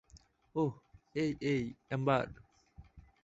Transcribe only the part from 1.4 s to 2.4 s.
এই, এম্বার।